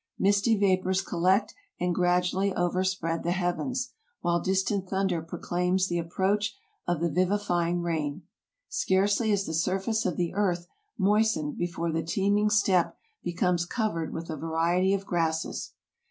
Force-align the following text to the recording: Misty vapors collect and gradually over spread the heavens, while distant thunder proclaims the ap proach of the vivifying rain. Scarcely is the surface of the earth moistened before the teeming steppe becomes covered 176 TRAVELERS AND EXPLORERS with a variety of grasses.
Misty 0.17 0.57
vapors 0.57 1.03
collect 1.03 1.53
and 1.79 1.93
gradually 1.93 2.51
over 2.55 2.83
spread 2.83 3.21
the 3.21 3.33
heavens, 3.33 3.91
while 4.21 4.39
distant 4.39 4.89
thunder 4.89 5.21
proclaims 5.21 5.87
the 5.87 5.99
ap 5.99 6.07
proach 6.07 6.53
of 6.87 7.01
the 7.01 7.09
vivifying 7.11 7.83
rain. 7.83 8.23
Scarcely 8.67 9.31
is 9.31 9.45
the 9.45 9.53
surface 9.53 10.03
of 10.07 10.17
the 10.17 10.33
earth 10.33 10.65
moistened 10.97 11.55
before 11.55 11.91
the 11.91 12.01
teeming 12.01 12.49
steppe 12.49 12.95
becomes 13.23 13.63
covered 13.67 14.11
176 14.11 14.11
TRAVELERS 14.11 14.11
AND 14.11 14.13
EXPLORERS 14.15 14.15
with 14.15 14.29
a 14.31 14.41
variety 14.41 14.93
of 14.95 15.05
grasses. 15.05 15.71